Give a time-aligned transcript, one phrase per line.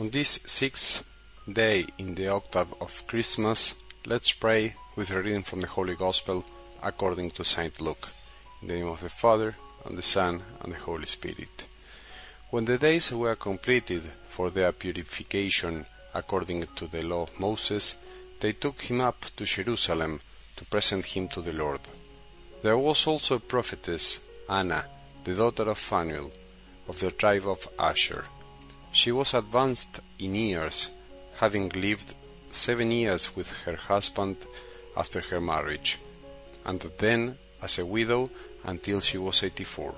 [0.00, 1.04] On this sixth
[1.46, 3.74] day in the octave of Christmas,
[4.06, 6.42] let's pray with a reading from the Holy Gospel
[6.82, 7.78] according to St.
[7.82, 8.08] Luke.
[8.62, 11.64] In the name of the Father, and the Son, and the Holy Spirit.
[12.48, 15.84] When the days were completed for their purification
[16.14, 17.94] according to the law of Moses,
[18.40, 20.22] they took him up to Jerusalem
[20.56, 21.80] to present him to the Lord.
[22.62, 24.86] There was also a prophetess, Anna,
[25.24, 26.32] the daughter of Phanuel,
[26.88, 28.24] of the tribe of Asher.
[28.92, 30.88] She was advanced in years,
[31.36, 32.12] having lived
[32.50, 34.36] seven years with her husband
[34.96, 35.98] after her marriage,
[36.64, 38.30] and then as a widow
[38.64, 39.94] until she was eighty-four.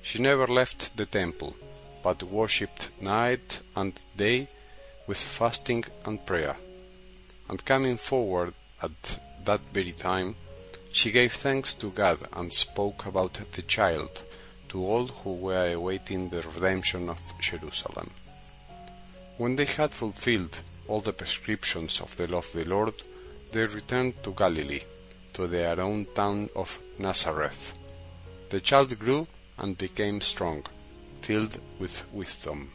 [0.00, 1.56] She never left the temple,
[2.02, 4.48] but worshipped night and day
[5.08, 6.56] with fasting and prayer.
[7.48, 10.36] And coming forward at that very time,
[10.92, 14.22] she gave thanks to God and spoke about the child
[14.68, 18.10] to all who were awaiting the redemption of Jerusalem.
[19.36, 22.94] When they had fulfilled all the prescriptions of the law of the Lord,
[23.52, 24.82] they returned to Galilee,
[25.34, 27.78] to their own town of Nazareth.
[28.50, 30.64] The child grew and became strong,
[31.22, 32.72] filled with wisdom,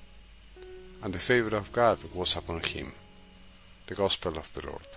[1.02, 2.94] and the favor of God was upon him.
[3.88, 4.88] The Gospel of the Lord.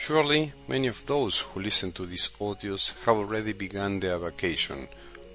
[0.00, 4.88] Surely many of those who listen to these audios have already begun their vacation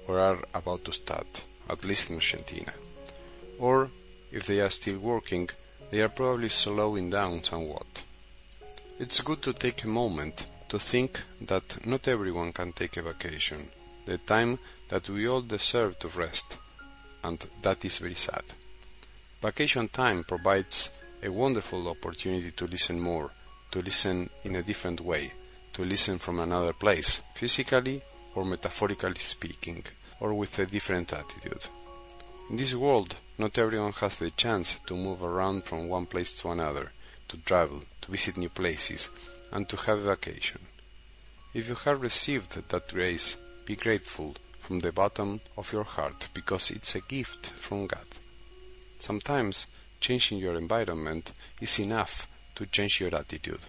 [0.08, 2.74] or are about to start, at least in Argentina.
[3.60, 3.92] Or,
[4.32, 5.48] if they are still working,
[5.92, 7.86] they are probably slowing down somewhat.
[8.98, 13.70] It's good to take a moment to think that not everyone can take a vacation,
[14.04, 16.58] the time that we all deserve to rest,
[17.22, 18.42] and that is very sad.
[19.40, 20.90] Vacation time provides
[21.22, 23.30] a wonderful opportunity to listen more,
[23.70, 25.32] to listen in a different way,
[25.72, 28.02] to listen from another place, physically
[28.34, 29.84] or metaphorically speaking,
[30.20, 31.66] or with a different attitude.
[32.48, 36.50] In this world, not everyone has the chance to move around from one place to
[36.50, 36.92] another,
[37.28, 39.08] to travel, to visit new places,
[39.50, 40.60] and to have a vacation.
[41.54, 46.70] If you have received that grace, be grateful from the bottom of your heart because
[46.70, 48.06] it's a gift from God.
[48.98, 49.66] Sometimes
[50.00, 53.60] changing your environment is enough to change your attitude.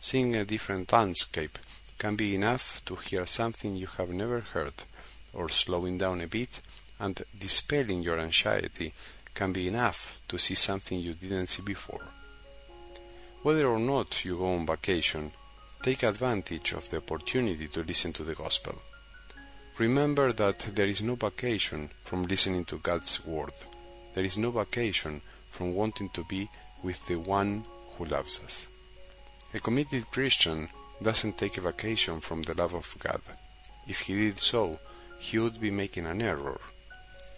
[0.00, 1.58] Seeing a different landscape
[1.98, 4.72] can be enough to hear something you have never heard,
[5.34, 6.60] or slowing down a bit
[6.98, 8.92] and dispelling your anxiety
[9.34, 12.00] can be enough to see something you didn't see before.
[13.42, 15.32] Whether or not you go on vacation,
[15.82, 18.80] take advantage of the opportunity to listen to the gospel.
[19.78, 23.54] Remember that there is no vacation from listening to God's word.
[24.12, 26.50] There is no vacation from wanting to be
[26.82, 27.64] with the one
[28.00, 28.66] who loves us.
[29.52, 30.70] A committed Christian
[31.02, 33.20] doesn't take a vacation from the love of God.
[33.86, 34.78] If he did so,
[35.18, 36.58] he would be making an error.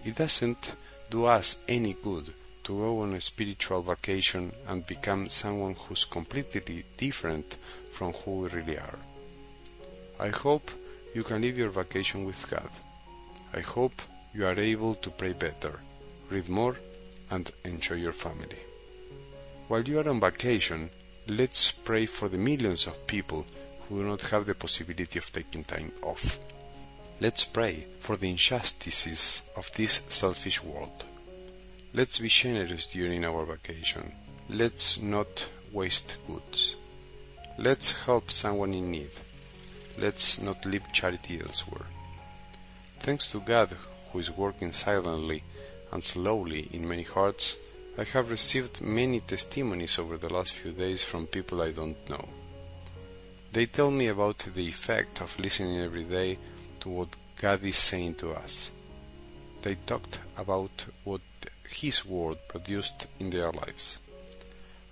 [0.05, 0.73] It doesn't
[1.11, 6.85] do us any good to go on a spiritual vacation and become someone who's completely
[6.97, 7.59] different
[7.91, 8.99] from who we really are.
[10.21, 10.71] I hope
[11.13, 12.71] you can live your vacation with God.
[13.53, 14.01] I hope
[14.33, 15.81] you are able to pray better,
[16.31, 16.77] read more,
[17.31, 18.72] and enjoy your family.
[19.73, 20.91] While you are on vacation,
[21.27, 23.47] let's pray for the millions of people
[23.89, 26.39] who do not have the possibility of taking time off.
[27.23, 31.07] Let's pray for the injustices of this selfish world.
[31.95, 34.15] Let's be generous during our vacation.
[34.51, 36.77] Let's not waste goods.
[37.57, 39.13] Let's help someone in need.
[39.97, 41.87] Let's not leave charity elsewhere.
[43.01, 43.75] Thanks to God
[44.13, 45.43] who is working silently
[45.91, 47.57] and slowly in many hearts,
[47.99, 52.27] I have received many testimonies over the last few days from people I don't know.
[53.53, 56.39] They tell me about the effect of listening every day
[56.81, 58.71] to what God is saying to us.
[59.61, 61.21] They talked about what
[61.69, 63.99] His Word produced in their lives.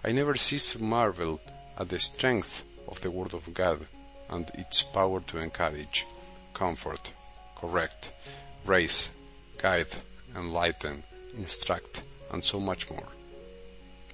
[0.05, 1.41] I never cease to marvel
[1.79, 3.87] at the strength of the Word of God
[4.29, 6.07] and its power to encourage,
[6.53, 7.11] comfort,
[7.57, 8.13] correct,
[8.67, 9.11] raise,
[9.57, 9.89] guide,
[10.37, 11.03] enlighten,
[11.35, 13.09] instruct, and so much more.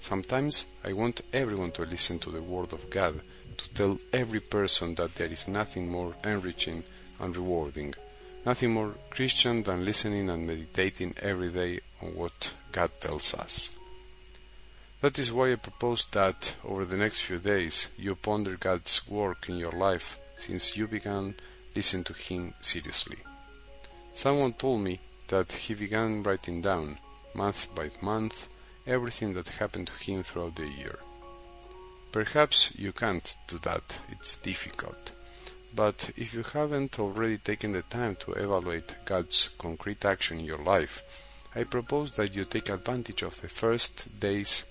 [0.00, 3.20] Sometimes I want everyone to listen to the Word of God,
[3.56, 6.84] to tell every person that there is nothing more enriching
[7.18, 7.94] and rewarding,
[8.44, 13.70] nothing more Christian than listening and meditating every day on what God tells us.
[15.00, 19.48] That is why I propose that over the next few days you ponder God's work
[19.48, 21.34] in your life since you began
[21.74, 23.18] listening to Him seriously.
[24.14, 24.98] Someone told me
[25.28, 26.98] that he began writing down,
[27.36, 28.48] month by month,
[28.86, 30.98] everything that happened to him throughout the year.
[32.12, 35.12] Perhaps you can't do that, it's difficult.
[35.74, 40.62] But if you haven't already taken the time to evaluate God's concrete action in your
[40.64, 41.02] life,
[41.54, 44.64] I propose that you take advantage of the first days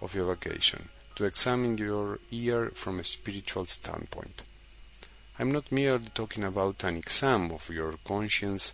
[0.00, 4.42] of your vacation to examine your year from a spiritual standpoint.
[5.38, 8.72] I'm not merely talking about an exam of your conscience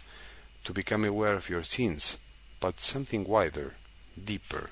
[0.64, 2.18] to become aware of your sins,
[2.60, 3.74] but something wider,
[4.22, 4.70] deeper,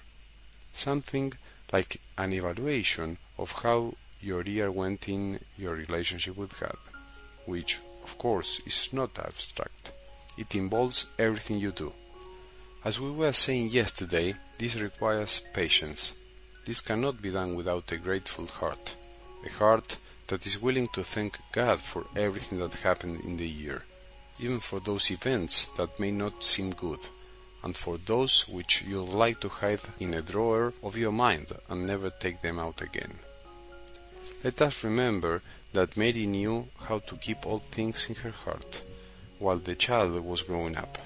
[0.73, 1.33] something
[1.73, 6.77] like an evaluation of how your year went in your relationship with God,
[7.47, 9.93] which, of course, is not abstract.
[10.37, 11.93] It involves everything you do.
[12.85, 16.13] As we were saying yesterday, this requires patience.
[16.65, 18.95] This cannot be done without a grateful heart,
[19.45, 19.97] a heart
[20.29, 23.83] that is willing to thank God for everything that happened in the year,
[24.39, 27.01] even for those events that may not seem good,
[27.63, 31.87] and for those which you'd like to hide in a drawer of your mind and
[31.87, 33.19] never take them out again.
[34.45, 38.83] Let us remember that Mary knew how to keep all things in her heart
[39.39, 40.99] while the child was growing up.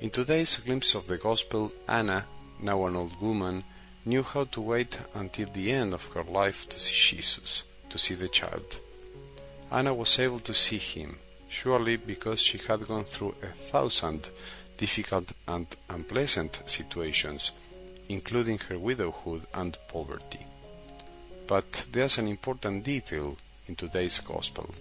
[0.00, 2.26] In today's glimpse of the Gospel, Anna,
[2.58, 3.64] now an old woman,
[4.04, 8.14] knew how to wait until the end of her life to see Jesus to see
[8.14, 8.78] the child.
[9.70, 11.18] Anna was able to see him,
[11.48, 14.28] surely because she had gone through a thousand
[14.80, 17.52] difficult and unpleasant situations,
[18.08, 20.44] including her widowhood and poverty.
[21.46, 23.36] But there's an important detail
[23.68, 24.74] in today's Gospel.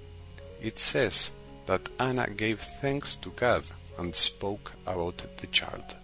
[0.62, 1.32] It says
[1.68, 3.64] that Anna gave thanks to God
[4.00, 5.96] and spoke about the child.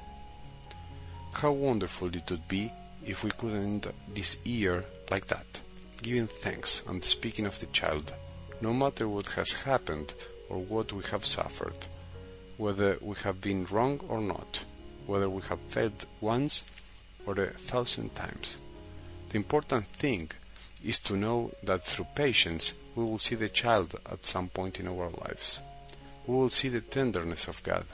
[1.31, 2.71] How wonderful it would be
[3.03, 5.61] if we could end this year like that
[6.01, 8.13] giving thanks and speaking of the child,
[8.61, 10.13] no matter what has happened
[10.49, 11.87] or what we have suffered,
[12.57, 14.63] whether we have been wrong or not,
[15.05, 16.63] whether we have failed once
[17.25, 18.57] or a thousand times.
[19.29, 20.31] The important thing
[20.83, 24.87] is to know that through patience we will see the child at some point in
[24.87, 25.59] our lives.
[26.27, 27.85] We will see the tenderness of God,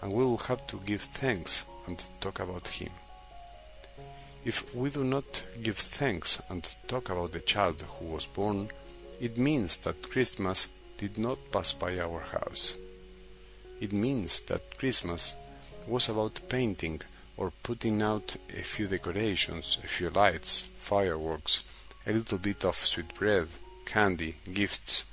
[0.00, 2.90] and we will have to give thanks and talk about Him.
[4.44, 8.70] If we do not give thanks and talk about the child who was born,
[9.20, 10.68] it means that Christmas
[10.98, 12.74] did not pass by our house.
[13.78, 15.34] It means that Christmas
[15.86, 17.02] was about painting
[17.36, 21.62] or putting out a few decorations, a few lights, fireworks,
[22.06, 23.48] a little bit of sweet bread,
[23.84, 25.04] candy, gifts,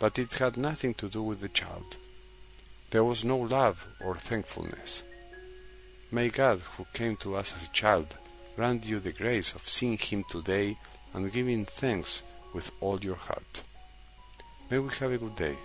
[0.00, 1.96] but it had nothing to do with the child.
[2.90, 5.04] There was no love or thankfulness.
[6.10, 8.16] May God, who came to us as a child,
[8.56, 10.76] grant you the grace of seeing Him today
[11.14, 12.22] and giving thanks
[12.52, 13.62] with all your heart.
[14.70, 15.56] May we have a good day,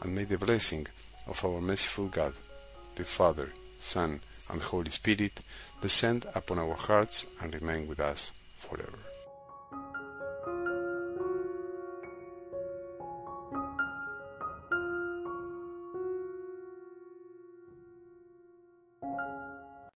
[0.00, 0.86] and may the blessing
[1.28, 2.32] of our merciful God,
[2.94, 5.40] the Father, Son, and Holy Spirit
[5.80, 8.98] descend upon our hearts and remain with us forever.